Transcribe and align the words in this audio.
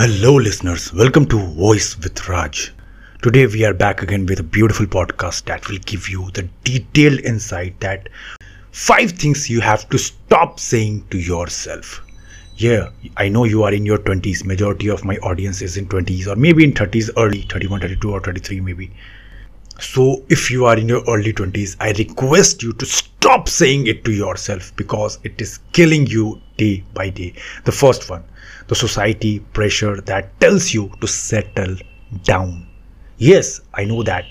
Hello, 0.00 0.36
listeners. 0.36 0.92
Welcome 0.94 1.26
to 1.26 1.36
Voice 1.36 1.98
with 1.98 2.28
Raj. 2.28 2.72
Today, 3.20 3.46
we 3.46 3.64
are 3.64 3.74
back 3.74 4.00
again 4.00 4.26
with 4.26 4.38
a 4.38 4.44
beautiful 4.44 4.86
podcast 4.86 5.46
that 5.46 5.68
will 5.68 5.80
give 5.86 6.08
you 6.08 6.30
the 6.34 6.48
detailed 6.62 7.18
insight 7.22 7.80
that 7.80 8.08
five 8.70 9.10
things 9.10 9.50
you 9.50 9.60
have 9.60 9.88
to 9.88 9.98
stop 9.98 10.60
saying 10.60 11.04
to 11.10 11.18
yourself. 11.18 12.00
Yeah, 12.58 12.90
I 13.16 13.28
know 13.28 13.42
you 13.42 13.64
are 13.64 13.72
in 13.74 13.84
your 13.84 13.98
20s. 13.98 14.44
Majority 14.44 14.86
of 14.86 15.04
my 15.04 15.16
audience 15.16 15.62
is 15.62 15.76
in 15.76 15.88
20s 15.88 16.28
or 16.28 16.36
maybe 16.36 16.62
in 16.62 16.74
30s, 16.74 17.10
early 17.16 17.42
31, 17.42 17.80
32, 17.80 18.12
or 18.12 18.20
33, 18.20 18.60
maybe. 18.60 18.92
So, 19.80 20.22
if 20.28 20.48
you 20.48 20.64
are 20.66 20.78
in 20.78 20.88
your 20.88 21.02
early 21.08 21.32
20s, 21.32 21.74
I 21.80 21.90
request 21.98 22.62
you 22.62 22.72
to 22.74 22.86
stop 22.86 23.48
saying 23.48 23.88
it 23.88 24.04
to 24.04 24.12
yourself 24.12 24.72
because 24.76 25.18
it 25.24 25.40
is 25.40 25.58
killing 25.72 26.06
you 26.06 26.40
day 26.58 26.84
by 26.92 27.08
day. 27.08 27.32
The 27.64 27.72
first 27.72 28.10
one, 28.10 28.24
the 28.66 28.74
society 28.74 29.40
pressure 29.40 30.00
that 30.02 30.38
tells 30.40 30.74
you 30.74 30.92
to 31.00 31.06
settle 31.06 31.76
down. 32.24 32.66
Yes, 33.16 33.60
I 33.74 33.84
know 33.84 34.02
that 34.02 34.26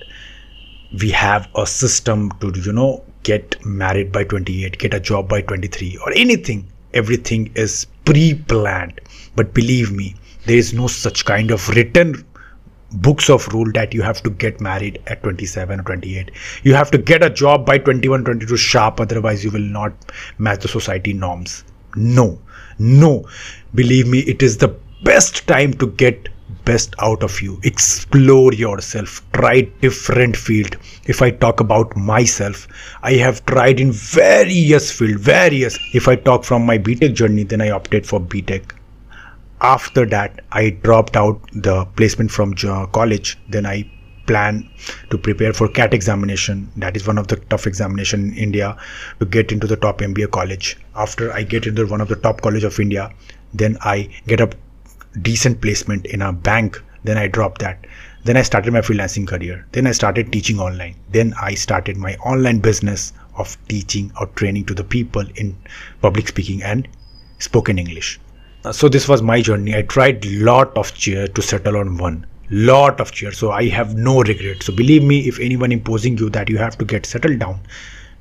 we 1.01 1.09
have 1.11 1.49
a 1.55 1.65
system 1.65 2.31
to, 2.39 2.53
you 2.55 2.71
know, 2.71 3.03
get 3.23 3.57
married 3.65 4.11
by 4.11 4.23
28, 4.23 4.77
get 4.77 4.93
a 4.93 4.99
job 4.99 5.27
by 5.27 5.41
23, 5.41 5.97
or 6.05 6.13
anything. 6.13 6.67
Everything 6.93 7.51
is 7.55 7.87
pre 8.05 8.35
planned. 8.35 9.01
But 9.35 9.53
believe 9.53 9.91
me, 9.91 10.15
there 10.45 10.57
is 10.57 10.73
no 10.73 10.87
such 10.87 11.25
kind 11.25 11.51
of 11.51 11.67
written 11.69 12.23
books 12.91 13.29
of 13.29 13.47
rule 13.49 13.69
that 13.73 13.93
you 13.93 14.01
have 14.01 14.21
to 14.23 14.29
get 14.29 14.61
married 14.61 15.01
at 15.07 15.21
27 15.21 15.81
or 15.81 15.83
28 15.83 16.31
you 16.63 16.73
have 16.73 16.89
to 16.89 16.97
get 16.97 17.21
a 17.21 17.29
job 17.29 17.65
by 17.65 17.77
21 17.77 18.23
22 18.23 18.55
sharp 18.55 19.01
otherwise 19.01 19.43
you 19.43 19.51
will 19.51 19.59
not 19.59 19.91
match 20.37 20.61
the 20.61 20.69
society 20.69 21.11
norms 21.11 21.65
no. 21.97 22.39
No. 22.79 23.27
Believe 23.75 24.07
me 24.07 24.19
it 24.19 24.43
is 24.43 24.57
the 24.57 24.75
best 25.03 25.47
time 25.47 25.73
to 25.75 25.87
get 25.87 26.29
best 26.63 26.95
out 26.99 27.23
of 27.23 27.41
you. 27.41 27.59
Explore 27.63 28.53
yourself. 28.53 29.21
Try 29.33 29.61
different 29.81 30.37
field. 30.37 30.77
If 31.05 31.21
i 31.21 31.31
talk 31.31 31.59
about 31.59 31.95
myself 31.95 32.67
i 33.01 33.13
have 33.13 33.45
tried 33.45 33.79
in 33.79 33.91
various 33.91 34.91
field 34.91 35.19
various. 35.19 35.77
If 35.93 36.07
i 36.07 36.15
talk 36.15 36.43
from 36.43 36.65
my 36.65 36.77
btech 36.77 37.13
journey 37.13 37.43
then 37.43 37.61
i 37.61 37.69
opted 37.69 38.05
for 38.05 38.19
btech 38.19 38.73
after 39.61 40.05
that 40.05 40.41
i 40.51 40.69
dropped 40.69 41.17
out 41.17 41.41
the 41.53 41.85
placement 41.95 42.31
from 42.31 42.53
college. 42.91 43.37
Then 43.49 43.65
i 43.65 43.89
plan 44.27 44.69
to 45.09 45.17
prepare 45.17 45.53
for 45.53 45.67
cat 45.67 45.93
examination. 45.93 46.69
That 46.77 46.95
is 46.95 47.07
one 47.07 47.17
of 47.17 47.27
the 47.27 47.37
tough 47.37 47.65
examination 47.65 48.29
in 48.29 48.37
india. 48.37 48.77
To 49.19 49.25
get 49.25 49.51
into 49.51 49.67
the 49.67 49.77
top 49.77 49.99
mba 49.99 50.29
college. 50.31 50.77
After 50.95 51.31
i 51.33 51.43
get 51.43 51.65
into 51.65 51.87
one 51.87 52.01
of 52.01 52.09
the 52.09 52.17
top 52.27 52.41
college 52.41 52.63
of 52.63 52.79
india 52.79 53.11
then 53.53 53.77
i 53.81 54.09
get 54.27 54.41
a 54.41 54.49
decent 55.21 55.61
placement 55.61 56.05
in 56.05 56.21
a 56.21 56.33
bank. 56.33 56.83
Then 57.03 57.17
i 57.17 57.27
drop 57.27 57.57
that. 57.59 57.87
Then 58.25 58.37
i 58.37 58.41
started 58.41 58.73
my 58.73 58.81
freelancing 58.81 59.27
career. 59.27 59.65
Then 59.71 59.87
i 59.87 59.91
started 59.91 60.31
teaching 60.31 60.59
online. 60.59 60.95
Then 61.09 61.33
i 61.41 61.53
started 61.55 61.97
my 61.97 62.15
online 62.15 62.59
business 62.59 63.13
of 63.35 63.57
teaching 63.67 64.11
or 64.19 64.27
training 64.27 64.65
to 64.65 64.73
the 64.73 64.83
people 64.83 65.25
in 65.35 65.55
public 66.01 66.27
speaking 66.27 66.63
and 66.63 66.87
spoken 67.39 67.79
english. 67.79 68.19
So 68.71 68.89
this 68.89 69.07
was 69.07 69.21
my 69.21 69.41
journey. 69.41 69.75
I 69.75 69.83
tried 69.83 70.25
lot 70.25 70.75
of 70.77 70.93
chair 70.93 71.27
to 71.27 71.41
settle 71.41 71.77
on 71.77 71.97
one 71.97 72.25
lot 72.49 72.99
of 73.01 73.11
chair 73.11 73.31
so 73.31 73.51
i 73.51 73.67
have 73.67 73.95
no 73.95 74.21
regret. 74.21 74.63
So 74.63 74.73
believe 74.73 75.03
me 75.03 75.27
if 75.27 75.39
anyone 75.39 75.71
imposing 75.71 76.17
you 76.17 76.29
that 76.29 76.49
you 76.49 76.57
have 76.57 76.77
to 76.77 76.85
get 76.85 77.05
settled 77.05 77.39
down 77.39 77.59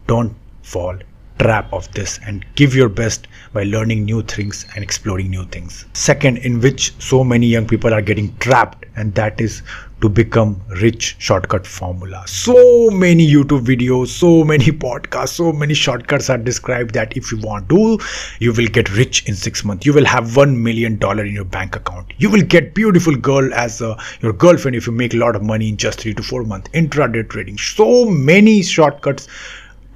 don't 0.06 0.34
fall 0.62 0.98
trap 1.38 1.72
of 1.72 1.90
this 1.92 2.18
and 2.26 2.44
give 2.54 2.74
your 2.74 2.88
best 2.88 3.28
by 3.52 3.64
learning 3.64 4.04
new 4.04 4.22
things 4.22 4.66
and 4.74 4.82
exploring 4.82 5.30
new 5.30 5.44
things. 5.46 5.86
Second 5.92 6.38
in 6.38 6.60
which 6.60 6.92
so 6.98 7.22
many 7.22 7.46
young 7.46 7.66
people 7.66 7.92
are 7.92 8.02
getting 8.02 8.36
trapped 8.38 8.86
and 8.96 9.14
that 9.14 9.40
is 9.40 9.62
to 10.00 10.08
become 10.08 10.60
rich 10.80 11.16
shortcut 11.18 11.66
formula. 11.66 12.22
So 12.26 12.90
many 12.90 13.26
youtube 13.26 13.64
videos 13.64 14.08
so 14.08 14.44
many 14.44 14.66
podcasts 14.86 15.30
so 15.41 15.52
many 15.52 15.75
shortcuts 15.75 16.28
are 16.30 16.38
described 16.38 16.94
that 16.94 17.16
if 17.16 17.32
you 17.32 17.38
want 17.38 17.69
to 17.70 17.98
you 18.38 18.52
will 18.52 18.66
get 18.66 18.94
rich 18.96 19.26
in 19.28 19.34
6 19.34 19.64
months. 19.64 19.86
You 19.86 19.92
will 19.92 20.04
have 20.04 20.36
1 20.36 20.62
million 20.62 20.98
dollar 20.98 21.25
in 21.25 21.34
your 21.34 21.44
bank 21.44 21.76
account. 21.76 22.12
You 22.19 22.30
will 22.30 22.42
get 22.42 22.75
beautiful 22.75 23.16
girl 23.16 23.52
as 23.54 23.80
uh, 23.82 24.00
your 24.20 24.32
girlfriend 24.32 24.76
if 24.76 24.86
you 24.86 24.92
make 24.92 25.14
a 25.14 25.19
lot 25.19 25.36
of 25.36 25.42
money 25.42 25.69
in 25.69 25.76
just 25.76 26.00
3 26.00 26.14
to 26.14 26.22
4 26.22 26.44
months. 26.44 26.70
Intraday 26.70 27.28
trading. 27.28 27.58
So 27.58 28.04
many 28.06 28.62
shortcuts 28.62 29.28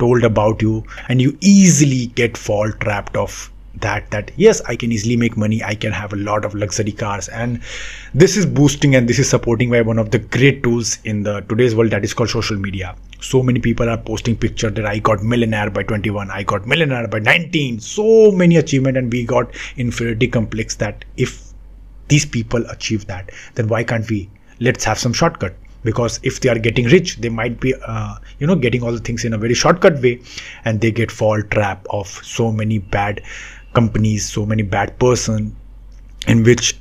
told 0.00 0.24
about 0.24 0.60
you 0.62 0.84
and 1.08 1.22
you 1.22 1.36
easily 1.40 2.06
get 2.20 2.36
fall 2.36 2.72
trapped 2.84 3.16
of 3.16 3.50
that 3.82 4.10
that 4.10 4.30
yes 4.36 4.60
i 4.72 4.74
can 4.76 4.92
easily 4.92 5.16
make 5.16 5.36
money 5.36 5.62
i 5.62 5.74
can 5.74 5.92
have 5.92 6.12
a 6.12 6.16
lot 6.16 6.44
of 6.44 6.54
luxury 6.54 6.92
cars. 6.92 7.28
And 7.28 7.60
this 8.14 8.36
is 8.36 8.46
boosting 8.46 8.94
and 8.94 9.08
this 9.08 9.18
is 9.18 9.28
supporting 9.28 9.70
by 9.70 9.82
one 9.82 9.98
of 9.98 10.10
the 10.10 10.18
great 10.18 10.62
tools 10.62 10.98
in 11.04 11.22
the 11.22 11.40
today's 11.42 11.74
world 11.74 11.90
that 11.90 12.04
is 12.04 12.14
called 12.14 12.30
social 12.30 12.56
media. 12.56 12.96
So 13.20 13.42
many 13.42 13.60
people 13.60 13.88
are 13.88 13.98
posting 13.98 14.36
picture 14.36 14.70
that 14.70 14.86
i 14.86 14.98
got 14.98 15.22
millionaire 15.22 15.70
by 15.70 15.82
21 15.82 16.30
i 16.30 16.42
got 16.42 16.66
millionaire 16.66 17.06
by 17.06 17.18
19 17.18 17.80
so 17.80 18.32
many 18.32 18.56
achievement 18.56 18.96
and 18.96 19.12
we 19.12 19.24
got 19.24 19.54
inferiority 19.76 20.28
complex 20.28 20.76
that 20.76 21.04
if 21.16 21.52
these 22.08 22.26
people 22.26 22.64
achieve 22.70 23.06
that 23.06 23.30
then 23.54 23.68
why 23.68 23.84
can't 23.84 24.08
we? 24.10 24.28
Let's 24.58 24.84
have 24.84 24.98
some 24.98 25.12
shortcut 25.12 25.54
because 25.82 26.20
if 26.22 26.40
they 26.40 26.48
are 26.48 26.58
getting 26.58 26.86
rich 26.86 27.16
they 27.16 27.28
might 27.28 27.60
be 27.60 27.74
uh, 27.86 28.14
you 28.38 28.46
know 28.46 28.56
getting 28.56 28.82
all 28.82 28.92
the 28.92 29.00
things 29.00 29.24
in 29.24 29.32
a 29.32 29.38
very 29.38 29.54
shortcut 29.54 30.00
way 30.02 30.20
and 30.64 30.80
they 30.80 30.90
get 30.90 31.10
fall 31.10 31.42
trap 31.42 31.86
of 31.90 32.06
so 32.08 32.52
many 32.52 32.78
bad 32.78 33.22
companies 33.72 34.28
so 34.28 34.44
many 34.44 34.62
bad 34.62 34.98
person 34.98 35.54
in 36.26 36.42
which 36.42 36.76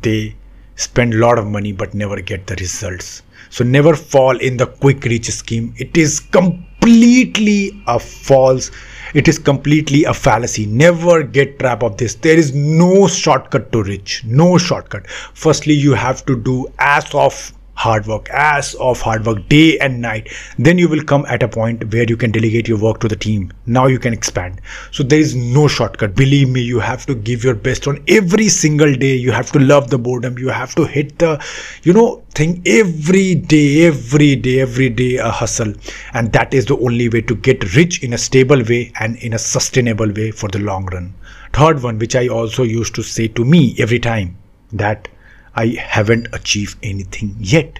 they 0.00 0.34
spend 0.76 1.14
a 1.14 1.18
lot 1.18 1.38
of 1.38 1.46
money 1.46 1.72
but 1.72 1.94
never 1.94 2.20
get 2.20 2.46
the 2.46 2.56
results. 2.56 3.22
So 3.50 3.64
never 3.64 3.94
fall 3.94 4.36
in 4.38 4.56
the 4.56 4.66
quick 4.66 5.04
reach 5.04 5.30
scheme. 5.30 5.74
It 5.76 5.96
is 5.96 6.20
completely 6.20 7.82
a 7.86 7.98
false 7.98 8.70
it 9.14 9.28
is 9.28 9.38
completely 9.38 10.04
a 10.04 10.14
fallacy. 10.14 10.64
Never 10.64 11.22
get 11.22 11.58
trap 11.58 11.82
of 11.82 11.98
this. 11.98 12.14
There 12.14 12.38
is 12.38 12.54
no 12.54 13.06
shortcut 13.06 13.70
to 13.72 13.82
rich. 13.82 14.24
No 14.24 14.56
shortcut. 14.56 15.06
Firstly 15.34 15.74
you 15.74 15.92
have 15.92 16.24
to 16.24 16.34
do 16.34 16.66
as 16.78 17.14
of 17.14 17.52
hard 17.82 18.06
work 18.06 18.28
as 18.30 18.74
of 18.74 19.00
hard 19.00 19.26
work 19.26 19.38
day 19.48 19.78
and 19.78 20.00
night 20.00 20.28
then 20.58 20.78
you 20.78 20.88
will 20.88 21.02
come 21.12 21.24
at 21.26 21.42
a 21.42 21.48
point 21.48 21.92
where 21.92 22.04
you 22.08 22.16
can 22.16 22.30
delegate 22.30 22.68
your 22.68 22.78
work 22.78 23.00
to 23.00 23.08
the 23.08 23.16
team. 23.16 23.52
Now 23.66 23.86
you 23.86 23.98
can 23.98 24.12
expand. 24.12 24.60
So 24.90 25.02
there 25.02 25.18
is 25.18 25.34
no 25.34 25.68
shortcut. 25.68 26.14
Believe 26.14 26.48
me 26.48 26.60
you 26.60 26.80
have 26.80 27.06
to 27.06 27.14
give 27.14 27.44
your 27.44 27.54
best 27.54 27.86
on 27.88 28.02
every 28.08 28.48
single 28.48 28.94
day. 28.94 29.14
You 29.14 29.32
have 29.32 29.50
to 29.52 29.58
love 29.58 29.90
the 29.90 29.98
boredom. 29.98 30.38
You 30.38 30.48
have 30.48 30.74
to 30.76 30.84
hit 30.84 31.18
the 31.18 31.44
you 31.82 31.92
know 31.92 32.22
thing 32.34 32.62
every 32.66 33.34
day 33.34 33.86
every 33.86 34.36
day 34.36 34.60
every 34.60 34.88
day 34.88 35.16
a 35.16 35.30
hustle. 35.30 35.72
And 36.14 36.32
that 36.32 36.54
is 36.54 36.66
the 36.66 36.78
only 36.78 37.08
way 37.08 37.22
to 37.22 37.34
get 37.34 37.74
rich 37.76 38.02
in 38.02 38.12
a 38.12 38.18
stable 38.18 38.62
way 38.64 38.92
and 39.00 39.16
in 39.16 39.32
a 39.32 39.38
sustainable 39.38 40.12
way 40.12 40.30
for 40.30 40.48
the 40.48 40.58
long 40.58 40.86
run. 40.86 41.14
Third 41.52 41.82
one 41.82 41.98
which 41.98 42.16
i 42.16 42.28
also 42.28 42.62
used 42.62 42.94
to 42.94 43.02
say 43.02 43.28
to 43.28 43.44
me 43.44 43.74
every 43.78 43.98
time 43.98 44.36
that 44.72 45.08
I 45.54 45.76
haven't 45.78 46.28
achieved 46.32 46.78
anything 46.82 47.36
yet. 47.38 47.78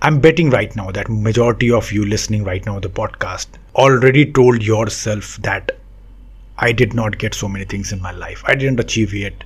I'm 0.00 0.20
betting 0.20 0.48
right 0.48 0.74
now 0.74 0.90
that 0.92 1.10
majority 1.10 1.70
of 1.70 1.92
you 1.92 2.06
listening 2.06 2.42
right 2.42 2.64
now 2.64 2.80
the 2.80 2.88
podcast 2.88 3.48
already 3.74 4.32
told 4.32 4.62
yourself 4.62 5.36
that 5.42 5.72
I 6.56 6.72
did 6.72 6.94
not 6.94 7.18
get 7.18 7.34
so 7.34 7.48
many 7.48 7.66
things 7.66 7.92
in 7.92 8.00
my 8.00 8.12
life. 8.12 8.42
I 8.46 8.54
didn't 8.54 8.80
achieve 8.80 9.12
yet. 9.12 9.44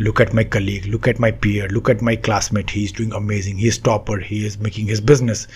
Look 0.00 0.18
at 0.20 0.34
my 0.34 0.42
colleague, 0.42 0.86
look 0.86 1.06
at 1.06 1.20
my 1.20 1.30
peer, 1.30 1.68
look 1.68 1.88
at 1.88 2.02
my 2.02 2.16
classmate. 2.16 2.70
He's 2.70 2.90
doing 2.90 3.12
amazing. 3.12 3.58
He's 3.58 3.78
topper. 3.78 4.18
He 4.18 4.44
is 4.44 4.58
making 4.58 4.86
his 4.86 5.00
business. 5.00 5.46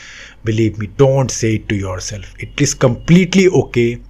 Believe 0.45 0.79
me, 0.79 0.87
don't 0.97 1.31
say 1.31 1.57
it 1.57 1.69
to 1.71 1.75
yourself. 1.75 2.35
It 2.39 2.61
is 2.61 2.73
completely 2.73 3.49
okay 3.49 4.01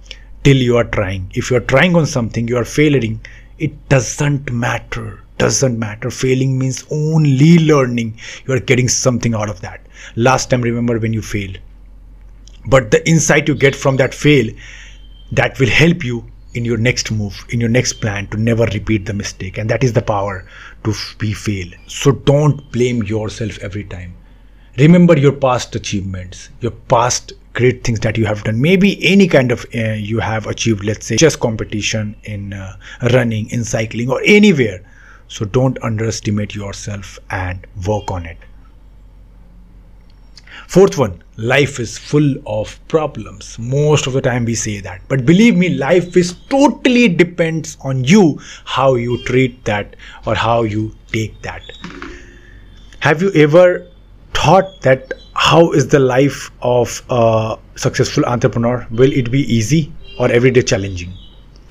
till 0.43 0.57
you 0.57 0.77
are 0.77 0.83
trying. 0.83 1.31
If 1.33 1.49
you 1.49 1.57
are 1.57 1.61
trying 1.61 1.95
on 1.95 2.05
something, 2.05 2.47
you 2.47 2.57
are 2.57 2.65
failing. 2.65 3.21
It 3.57 3.89
doesn't 3.89 4.51
matter 4.51 5.23
doesn't 5.41 5.79
matter. 5.79 6.11
Failing 6.11 6.57
means 6.59 6.85
only 6.91 7.57
learning. 7.59 8.17
You 8.45 8.53
are 8.53 8.59
getting 8.59 8.87
something 8.87 9.33
out 9.33 9.49
of 9.49 9.61
that. 9.61 9.87
Last 10.15 10.49
time 10.51 10.61
remember 10.61 10.99
when 10.99 11.13
you 11.13 11.21
failed. 11.21 11.57
But 12.67 12.91
the 12.91 13.07
insight 13.09 13.47
you 13.47 13.55
get 13.55 13.75
from 13.75 13.97
that 13.97 14.13
fail 14.13 14.53
that 15.31 15.59
will 15.59 15.69
help 15.69 16.03
you 16.03 16.25
in 16.53 16.65
your 16.65 16.77
next 16.77 17.09
move 17.11 17.45
in 17.49 17.61
your 17.61 17.69
next 17.69 17.93
plan 18.01 18.27
to 18.27 18.37
never 18.37 18.65
repeat 18.65 19.05
the 19.05 19.13
mistake. 19.13 19.57
And 19.57 19.69
that 19.69 19.83
is 19.83 19.93
the 19.93 20.01
power 20.01 20.45
to 20.83 20.93
be 21.17 21.33
fail. 21.33 21.67
So 21.87 22.11
don't 22.11 22.71
blame 22.71 23.03
yourself 23.03 23.57
every 23.59 23.85
time. 23.85 24.13
Remember 24.77 25.17
your 25.17 25.33
past 25.33 25.75
achievements 25.75 26.49
your 26.59 26.71
past 26.95 27.33
great 27.53 27.83
things 27.83 27.99
that 28.01 28.17
you 28.17 28.25
have 28.25 28.43
done. 28.43 28.61
Maybe 28.61 28.91
any 29.03 29.27
kind 29.27 29.51
of 29.51 29.65
uh, 29.73 29.93
you 30.11 30.19
have 30.19 30.45
achieved 30.45 30.83
let's 30.83 31.05
say 31.07 31.17
chess 31.17 31.35
competition 31.35 32.15
in 32.23 32.53
uh, 32.53 32.77
running 33.11 33.49
in 33.49 33.63
cycling 33.63 34.09
or 34.09 34.21
anywhere 34.39 34.81
so 35.31 35.45
don't 35.45 35.81
underestimate 35.81 36.53
yourself 36.53 37.17
and 37.29 37.65
work 37.87 38.11
on 38.11 38.25
it. 38.25 38.37
Fourth 40.67 40.97
one, 40.97 41.23
life 41.37 41.79
is 41.79 41.97
full 41.97 42.35
of 42.45 42.77
problems. 42.89 43.57
Most 43.57 44.07
of 44.07 44.13
the 44.13 44.21
time 44.21 44.43
we 44.43 44.55
say 44.55 44.81
that. 44.81 45.01
But 45.07 45.25
believe 45.25 45.55
me, 45.55 45.69
life 45.69 46.17
is 46.17 46.33
totally 46.49 47.07
depends 47.07 47.77
on 47.79 48.03
you 48.03 48.41
how 48.65 48.95
you 48.95 49.23
treat 49.23 49.63
that 49.63 49.95
or 50.25 50.35
how 50.35 50.63
you 50.63 50.93
take 51.13 51.41
that. 51.43 51.63
Have 52.99 53.21
you 53.21 53.31
ever 53.33 53.87
thought 54.33 54.81
that 54.81 55.13
how 55.33 55.71
is 55.71 55.87
the 55.87 55.99
life 55.99 56.51
of 56.61 57.01
a 57.09 57.57
successful 57.75 58.25
entrepreneur? 58.25 58.85
Will 58.91 59.13
it 59.13 59.31
be 59.31 59.41
easy 59.53 59.93
or 60.19 60.29
everyday 60.29 60.61
challenging? 60.61 61.13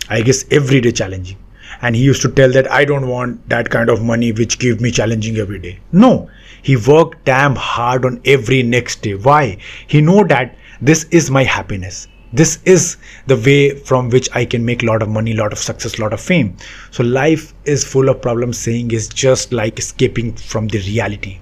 I 0.09 0.23
guess 0.23 0.47
everyday 0.51 0.93
challenging. 0.93 1.37
And 1.83 1.97
he 1.97 2.03
used 2.03 2.23
to 2.23 2.31
tell 2.31 2.51
that 2.53 2.71
I 2.71 2.85
don't 2.85 3.09
want 3.09 3.49
that 3.49 3.71
kind 3.71 3.89
of 3.89 4.03
money 4.03 4.33
which 4.33 4.59
give 4.59 4.81
me 4.81 4.91
challenging 4.91 5.37
every 5.37 5.59
day. 5.59 5.79
No, 5.93 6.29
he 6.63 6.77
worked 6.77 7.25
damn 7.25 7.57
hard 7.57 8.05
on 8.05 8.21
every 8.25 8.63
next 8.63 9.03
day. 9.03 9.15
Why? 9.15 9.59
He 9.87 10.01
know 10.01 10.25
that 10.25 10.57
this 10.81 11.05
is 11.05 11.31
my 11.31 11.45
happiness. 11.45 12.07
This 12.33 12.61
is 12.65 12.97
the 13.27 13.37
way 13.37 13.75
from 13.75 14.09
which 14.09 14.29
I 14.33 14.45
can 14.45 14.65
make 14.65 14.83
a 14.83 14.87
lot 14.87 15.03
of 15.03 15.09
money, 15.09 15.33
lot 15.33 15.53
of 15.53 15.59
success, 15.59 15.99
lot 15.99 16.13
of 16.13 16.21
fame. 16.21 16.57
So 16.93 17.03
life 17.03 17.55
is 17.65 17.83
full 17.83 18.09
of 18.09 18.23
problems 18.23 18.57
saying 18.57 18.93
is 18.93 19.09
just 19.09 19.53
like 19.53 19.79
escaping 19.79 20.35
from 20.37 20.69
the 20.69 20.79
reality. 20.79 21.41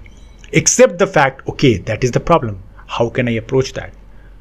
Accept 0.53 0.97
the 0.97 1.05
fact, 1.05 1.47
okay, 1.47 1.77
that 1.77 2.03
is 2.03 2.11
the 2.11 2.19
problem. 2.19 2.63
How 2.87 3.09
can 3.09 3.27
I 3.27 3.33
approach 3.33 3.73
that? 3.73 3.93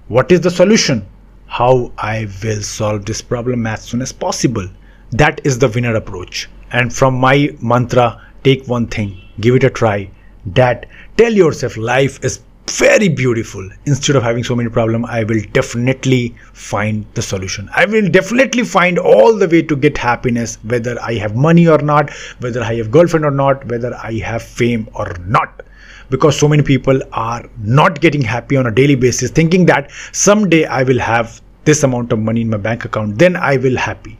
What 0.06 0.32
is 0.32 0.40
the 0.40 0.50
solution? 0.50 1.06
How 1.46 1.92
I 1.98 2.28
will 2.42 2.62
solve 2.62 3.04
this 3.04 3.20
problem 3.20 3.66
as 3.66 3.82
soon 3.82 4.00
as 4.00 4.12
possible. 4.12 4.66
That 5.10 5.40
is 5.44 5.58
the 5.58 5.68
winner 5.68 5.94
approach. 5.94 6.50
And 6.70 6.92
from 6.92 7.14
my 7.14 7.56
mantra, 7.62 8.20
take 8.44 8.68
one 8.68 8.86
thing, 8.88 9.20
give 9.40 9.54
it 9.54 9.64
a 9.64 9.70
try. 9.70 10.10
That 10.44 10.86
tell 11.16 11.32
yourself 11.32 11.76
life 11.76 12.22
is 12.22 12.40
very 12.70 13.08
beautiful 13.08 13.66
instead 13.86 14.14
of 14.16 14.22
having 14.22 14.44
so 14.44 14.54
many 14.54 14.68
problems 14.68 15.06
i 15.08 15.24
will 15.24 15.40
definitely 15.52 16.34
find 16.52 17.06
the 17.14 17.22
solution 17.22 17.68
i 17.74 17.86
will 17.86 18.08
definitely 18.10 18.62
find 18.62 18.98
all 18.98 19.34
the 19.36 19.48
way 19.48 19.62
to 19.62 19.74
get 19.74 19.96
happiness 19.96 20.58
whether 20.64 21.00
i 21.00 21.14
have 21.14 21.34
money 21.34 21.66
or 21.66 21.78
not 21.78 22.10
whether 22.40 22.62
i 22.62 22.74
have 22.74 22.90
girlfriend 22.90 23.24
or 23.24 23.30
not 23.30 23.64
whether 23.70 23.94
i 23.96 24.12
have 24.12 24.42
fame 24.42 24.86
or 24.94 25.16
not 25.26 25.62
because 26.10 26.38
so 26.38 26.46
many 26.46 26.62
people 26.62 27.00
are 27.12 27.48
not 27.58 28.00
getting 28.02 28.20
happy 28.20 28.56
on 28.56 28.66
a 28.66 28.70
daily 28.70 28.94
basis 28.94 29.30
thinking 29.30 29.64
that 29.64 29.90
someday 30.12 30.64
i 30.66 30.82
will 30.82 30.98
have 30.98 31.40
this 31.64 31.82
amount 31.82 32.12
of 32.12 32.18
money 32.18 32.42
in 32.42 32.50
my 32.50 32.58
bank 32.58 32.84
account 32.84 33.18
then 33.18 33.34
i 33.34 33.56
will 33.56 33.76
happy 33.76 34.18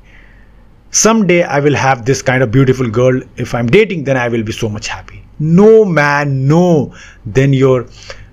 someday 0.91 1.43
i 1.43 1.61
will 1.61 1.75
have 1.75 2.05
this 2.05 2.23
kind 2.23 2.43
of 2.43 2.51
beautiful 2.51 2.89
girl. 2.89 3.21
If 3.37 3.55
i'm 3.55 3.67
dating 3.67 4.05
then 4.05 4.17
i 4.17 4.29
will 4.29 4.43
be 4.43 4.53
so 4.53 4.69
much 4.69 4.89
happy. 4.89 5.25
No 5.39 5.85
man 5.85 6.47
no. 6.49 6.95
Then 7.27 7.53
your 7.53 7.87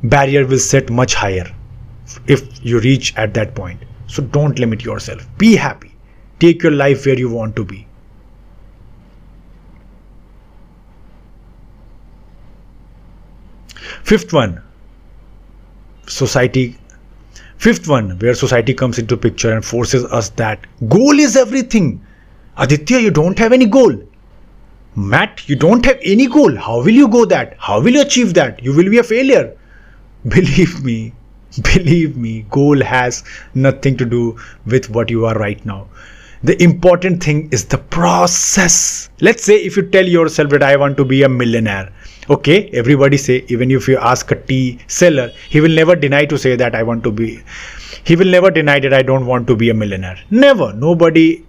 barrier 0.03 0.45
will 0.45 0.59
set 0.59 0.89
much 0.89 1.13
higher 1.13 1.45
if 2.27 2.63
you 2.65 2.79
reach 2.79 3.15
at 3.15 3.33
that 3.33 3.55
point. 3.55 3.81
So 4.07 4.23
don't 4.23 4.57
limit 4.59 4.83
yourself. 4.83 5.27
Be 5.37 5.55
happy. 5.55 5.91
Take 6.39 6.63
your 6.63 6.71
life 6.71 7.05
where 7.05 7.17
you 7.17 7.29
want 7.29 7.55
to 7.55 7.65
be. 7.65 7.87
Fifth 14.03 14.33
one, 14.33 14.61
society. 16.07 16.77
Fifth 17.57 17.87
one, 17.87 18.19
where 18.19 18.35
society 18.35 18.73
comes 18.73 18.99
into 18.99 19.17
picture 19.17 19.53
and 19.53 19.65
forces 19.65 20.03
us 20.05 20.29
that 20.31 20.59
goal 20.89 21.19
is 21.19 21.35
everything. 21.35 22.05
Aditya, 22.57 22.99
you 22.99 23.11
don't 23.11 23.37
have 23.37 23.51
any 23.53 23.65
goal. 23.65 23.95
Matt, 24.95 25.47
you 25.49 25.55
don't 25.55 25.85
have 25.85 25.99
any 26.03 26.27
goal. 26.27 26.55
How 26.55 26.77
will 26.77 26.97
you 27.01 27.07
go 27.07 27.25
that? 27.25 27.55
How 27.59 27.81
will 27.81 27.93
you 27.93 28.01
achieve 28.01 28.33
that? 28.35 28.63
You 28.63 28.73
will 28.75 28.89
be 28.89 28.97
a 28.97 29.03
failure. 29.03 29.57
Believe 30.27 30.83
me, 30.83 31.13
believe 31.61 32.17
me, 32.17 32.45
goal 32.49 32.81
has 32.81 33.23
nothing 33.53 33.95
to 33.97 34.05
do 34.05 34.39
with 34.65 34.89
what 34.89 35.11
you 35.11 35.25
are 35.25 35.35
right 35.35 35.63
now. 35.65 35.87
The 36.43 36.61
important 36.63 37.23
thing 37.23 37.49
is 37.51 37.65
the 37.65 37.77
process. 37.77 39.09
Let's 39.21 39.43
say 39.43 39.57
if 39.57 39.77
you 39.77 39.83
tell 39.89 40.07
yourself 40.07 40.49
that 40.49 40.63
I 40.63 40.75
want 40.77 40.97
to 40.97 41.05
be 41.05 41.21
a 41.21 41.29
millionaire, 41.29 41.91
okay 42.27 42.69
everybody 42.73 43.17
say 43.17 43.45
even 43.49 43.69
if 43.69 43.87
you 43.87 43.97
ask 43.99 44.31
a 44.31 44.35
tea 44.35 44.79
seller 44.87 45.31
he 45.47 45.61
will 45.61 45.75
never 45.79 45.95
deny 45.95 46.25
to 46.25 46.39
say 46.39 46.55
that 46.55 46.73
i 46.73 46.81
want 46.81 47.03
to 47.03 47.11
be 47.11 47.39
he 48.03 48.15
will 48.15 48.31
never 48.35 48.49
deny 48.49 48.79
that 48.79 48.93
i 48.93 49.01
don't 49.03 49.27
want 49.27 49.45
to 49.45 49.55
be 49.55 49.69
a 49.69 49.73
millionaire 49.73 50.17
never 50.31 50.73
nobody 50.73 51.44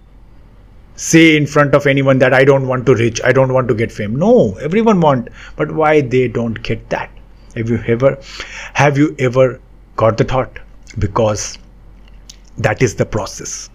say 0.97 1.37
in 1.37 1.45
front 1.45 1.75
of 1.75 1.85
anyone 1.85 2.17
that 2.17 2.33
i 2.33 2.43
don't 2.43 2.67
want 2.67 2.85
to 2.87 2.95
reach 2.95 3.21
i 3.23 3.31
don't 3.31 3.53
want 3.53 3.67
to 3.67 3.75
get 3.75 3.91
fame. 3.91 4.15
No 4.15 4.55
everyone 4.55 4.99
want. 4.99 5.29
But 5.55 5.71
why 5.71 6.01
they 6.01 6.27
don't 6.27 6.61
get 6.63 6.89
that? 6.89 7.11
Have 7.55 7.69
you 7.69 7.79
ever 7.87 8.17
have 8.73 8.97
you 8.97 9.15
ever 9.19 9.61
got 9.95 10.17
the 10.17 10.23
thought? 10.23 10.59
Because 10.97 11.57
that 12.57 12.81
is 12.81 12.95
the 12.95 13.05
process. 13.05 13.69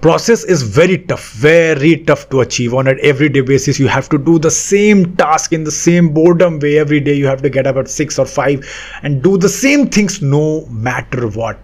Process 0.00 0.44
is 0.44 0.62
very 0.62 0.96
tough 0.98 1.32
very 1.32 1.98
tough 1.98 2.28
to 2.30 2.40
achieve. 2.40 2.72
On 2.72 2.86
an 2.86 2.98
everyday 3.02 3.42
basis 3.42 3.78
you 3.78 3.88
have 3.88 4.08
to 4.08 4.18
do 4.18 4.38
the 4.38 4.50
same 4.50 5.14
task 5.16 5.52
in 5.52 5.64
the 5.64 5.70
same 5.70 6.08
boredom 6.14 6.58
way 6.60 6.78
every 6.78 7.00
day. 7.00 7.14
You 7.14 7.26
have 7.26 7.42
to 7.42 7.50
get 7.50 7.66
up 7.66 7.76
at 7.76 7.88
6 7.90 8.18
or 8.18 8.26
5 8.26 8.98
and 9.02 9.22
do 9.22 9.36
the 9.36 9.50
same 9.50 9.86
things 9.88 10.22
no 10.22 10.64
matter 10.66 11.28
what. 11.28 11.60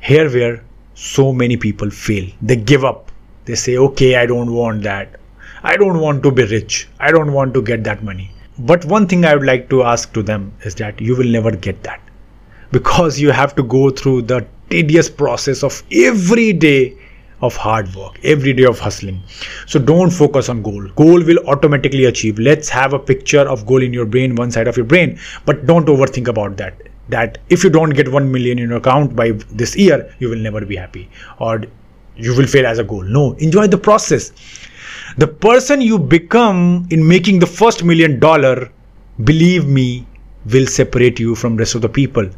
Here 0.00 0.30
where 0.30 0.65
so 0.96 1.30
many 1.30 1.58
people 1.58 1.90
fail. 1.90 2.26
They 2.40 2.56
give 2.56 2.82
up. 2.82 3.12
They 3.44 3.54
say 3.54 3.76
okay 3.76 4.16
i 4.16 4.24
don't 4.24 4.52
want 4.52 4.82
that. 4.84 5.20
I 5.62 5.76
don't 5.76 6.00
want 6.00 6.22
to 6.22 6.30
be 6.30 6.44
rich. 6.44 6.88
I 6.98 7.10
don't 7.10 7.32
want 7.34 7.52
to 7.54 7.62
get 7.62 7.84
that 7.84 8.02
money. 8.02 8.30
But 8.58 8.86
one 8.86 9.06
thing 9.06 9.26
i 9.26 9.34
would 9.34 9.46
like 9.46 9.68
to 9.70 9.82
ask 9.82 10.14
to 10.14 10.22
them 10.22 10.52
is 10.64 10.74
that 10.76 11.00
you 11.00 11.14
will 11.14 11.30
never 11.38 11.50
get 11.50 11.82
that. 11.82 12.00
Because 12.72 13.20
you 13.20 13.30
have 13.30 13.54
to 13.56 13.62
go 13.62 13.90
through 13.90 14.22
the 14.22 14.46
tedious 14.70 15.10
process 15.10 15.62
of 15.62 15.82
every 15.92 16.52
day 16.54 16.96
of 17.42 17.54
hard 17.54 17.94
work 17.94 18.18
every 18.24 18.54
day 18.54 18.64
of 18.64 18.78
hustling. 18.78 19.22
So 19.66 19.78
don't 19.78 20.10
focus 20.10 20.48
on 20.48 20.62
goal. 20.62 20.88
Goal 20.96 21.22
will 21.22 21.38
automatically 21.46 22.06
achieve. 22.06 22.38
Let's 22.38 22.70
have 22.70 22.94
a 22.94 22.98
picture 22.98 23.46
of 23.46 23.66
goal 23.66 23.82
in 23.82 23.92
your 23.92 24.06
brain 24.06 24.34
one 24.34 24.50
side 24.50 24.66
of 24.66 24.78
your 24.78 24.86
brain. 24.86 25.18
But 25.44 25.66
don't 25.66 25.86
overthink 25.86 26.28
about 26.28 26.56
that 26.56 26.74
that 27.08 27.38
if 27.48 27.62
you 27.64 27.70
don't 27.70 27.90
get 27.90 28.10
1 28.10 28.30
million 28.30 28.58
in 28.58 28.68
your 28.68 28.78
account 28.78 29.14
by 29.14 29.30
this 29.62 29.76
year 29.76 30.14
you 30.18 30.28
will 30.28 30.38
never 30.38 30.64
be 30.64 30.76
happy 30.76 31.08
or 31.38 31.62
you 32.16 32.34
will 32.36 32.46
fail 32.46 32.66
as 32.66 32.78
a 32.78 32.84
goal. 32.84 33.02
No 33.02 33.32
enjoy 33.34 33.66
the 33.66 33.78
process. 33.78 34.32
The 35.18 35.26
person 35.26 35.80
you 35.80 35.98
become 35.98 36.86
in 36.90 37.06
making 37.06 37.38
the 37.38 37.46
first 37.46 37.84
million 37.84 38.18
dollar 38.18 38.70
believe 39.24 39.66
me 39.66 40.06
will 40.52 40.66
separate 40.66 41.18
you 41.18 41.34
from 41.34 41.56
rest 41.56 41.74
of 41.74 41.82
the 41.82 41.88
people. 41.88 42.28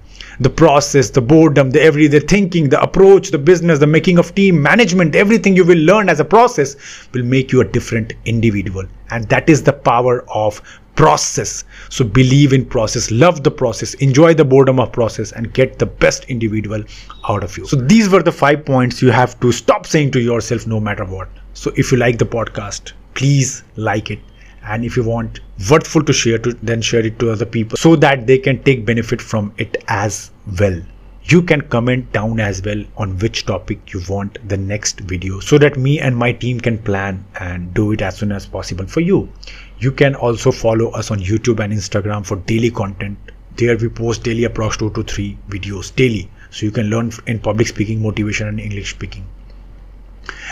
The 0.41 0.51
process, 0.51 1.11
the 1.11 1.21
boredom, 1.21 1.71
the 1.71 1.83
everyday 1.83 2.21
thinking, 2.21 2.69
the 2.69 2.81
approach, 2.81 3.31
the 3.31 3.39
business, 3.39 3.79
the 3.79 3.87
making 3.87 4.19
of 4.19 4.35
team, 4.35 4.63
management, 4.63 5.15
everything 5.15 5.57
you 5.57 5.65
will 5.65 5.79
learn 5.79 6.09
as 6.09 6.21
a 6.21 6.25
process 6.25 6.77
will 7.13 7.25
make 7.25 7.53
you 7.53 7.61
a 7.61 7.65
different 7.65 8.13
individual. 8.25 8.85
And 9.11 9.29
that 9.29 9.49
is 9.49 9.63
the 9.63 9.73
power 9.73 10.25
of 10.31 10.63
process. 10.99 11.65
So 11.91 12.05
believe 12.05 12.53
in 12.53 12.65
process, 12.65 13.13
love 13.13 13.45
the 13.45 13.53
process, 13.53 13.95
enjoy 13.95 14.35
the 14.35 14.45
boredom 14.45 14.81
of 14.81 14.91
process 14.91 15.31
and 15.31 15.53
get 15.55 15.79
the 15.79 15.87
best 15.87 16.25
individual 16.25 16.83
out 17.29 17.45
of 17.45 17.57
you. 17.57 17.67
So 17.67 17.77
these 17.77 18.09
were 18.09 18.23
the 18.23 18.33
five 18.33 18.65
points 18.65 19.01
you 19.01 19.13
have 19.13 19.39
to 19.39 19.53
stop 19.53 19.87
saying 19.87 20.11
to 20.13 20.21
yourself 20.21 20.67
no 20.67 20.81
matter 20.81 21.05
what. 21.05 21.29
So 21.55 21.71
if 21.77 21.93
you 21.93 21.99
like 21.99 22.19
the 22.19 22.27
podcast, 22.27 22.95
please 23.15 23.63
like 23.77 24.11
it 24.11 24.19
and 24.65 24.85
if 24.85 24.97
you 24.97 25.05
want 25.05 25.39
worthful 25.71 26.03
to 26.03 26.13
share 26.13 26.39
to 26.39 26.53
then 26.63 26.83
share 26.83 27.07
it 27.07 27.19
to 27.21 27.31
other 27.31 27.47
people 27.47 27.77
so 27.77 27.95
that 27.95 28.27
they 28.27 28.37
can 28.37 28.61
take 28.65 28.85
benefit 28.85 29.23
from 29.23 29.53
it 29.57 29.77
as 29.87 30.33
well 30.61 30.81
you 31.25 31.43
can 31.43 31.61
comment 31.61 32.11
down 32.13 32.41
as 32.41 32.63
well 32.63 32.83
on 32.97 33.17
which 33.19 33.45
topic 33.47 33.93
you 33.93 34.01
want 34.09 34.37
the 34.49 34.57
next 34.57 35.01
video 35.01 35.41
so 35.41 35.59
that 35.59 35.77
me 35.77 35.99
and 36.01 36.17
my 36.17 36.33
team 36.33 36.61
can 36.61 36.79
plan 36.79 37.25
and 37.39 37.73
do 37.75 37.93
it 37.93 38.03
as 38.03 38.17
soon 38.17 38.33
as 38.33 38.47
possible 38.47 38.87
for 38.87 39.01
you 39.01 39.29
you 39.81 39.93
can 39.93 40.15
also 40.15 40.51
follow 40.51 40.91
us 40.91 41.11
on 41.11 41.19
youtube 41.19 41.63
and 41.65 41.73
instagram 41.73 42.25
for 42.27 42.37
daily 42.53 42.71
content 42.71 43.19
there 43.57 43.77
we 43.77 43.89
post 43.89 44.25
daily 44.25 44.43
approx 44.43 44.79
2 44.79 44.91
to 44.91 45.03
3 45.03 45.39
videos 45.49 45.95
daily 45.95 46.31
so 46.51 46.67
you 46.67 46.73
can 46.73 46.91
learn 46.91 47.11
in 47.27 47.39
public 47.39 47.69
speaking 47.69 48.03
motivation 48.03 48.49
and 48.49 48.61
english 48.61 48.91
speaking 48.91 49.27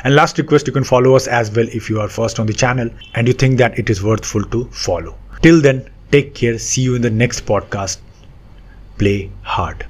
and 0.04 0.14
last 0.14 0.38
request, 0.38 0.66
you 0.66 0.72
can 0.72 0.84
follow 0.84 1.14
us 1.16 1.26
as 1.26 1.50
well 1.50 1.66
if 1.72 1.90
you 1.90 2.00
are 2.00 2.08
first 2.08 2.38
on 2.38 2.46
the 2.46 2.52
channel 2.52 2.90
and 3.14 3.26
you 3.26 3.34
think 3.34 3.58
that 3.58 3.78
it 3.78 3.90
is 3.90 4.02
worthful 4.02 4.44
to 4.44 4.64
follow. 4.66 5.16
Till 5.42 5.60
then, 5.60 5.88
take 6.12 6.34
care. 6.34 6.58
See 6.58 6.82
you 6.82 6.94
in 6.94 7.02
the 7.02 7.10
next 7.10 7.46
podcast. 7.46 7.98
Play 8.98 9.30
hard. 9.42 9.86